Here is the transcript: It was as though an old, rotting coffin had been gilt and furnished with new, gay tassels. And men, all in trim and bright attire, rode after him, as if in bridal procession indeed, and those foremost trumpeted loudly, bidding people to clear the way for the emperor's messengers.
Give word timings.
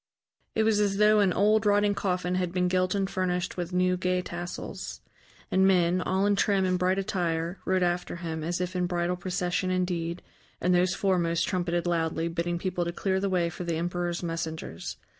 It 0.55 0.63
was 0.63 0.79
as 0.79 0.97
though 0.97 1.19
an 1.19 1.31
old, 1.31 1.63
rotting 1.67 1.93
coffin 1.93 2.33
had 2.33 2.51
been 2.51 2.67
gilt 2.67 2.95
and 2.95 3.07
furnished 3.07 3.55
with 3.55 3.71
new, 3.71 3.97
gay 3.97 4.23
tassels. 4.23 4.99
And 5.51 5.67
men, 5.67 6.01
all 6.01 6.25
in 6.25 6.35
trim 6.35 6.65
and 6.65 6.79
bright 6.79 6.97
attire, 6.97 7.59
rode 7.65 7.83
after 7.83 8.15
him, 8.15 8.43
as 8.43 8.59
if 8.59 8.75
in 8.75 8.87
bridal 8.87 9.15
procession 9.15 9.69
indeed, 9.69 10.23
and 10.59 10.73
those 10.73 10.95
foremost 10.95 11.47
trumpeted 11.47 11.85
loudly, 11.85 12.27
bidding 12.29 12.57
people 12.57 12.83
to 12.85 12.91
clear 12.91 13.19
the 13.19 13.29
way 13.29 13.47
for 13.51 13.63
the 13.63 13.75
emperor's 13.75 14.23
messengers. 14.23 14.97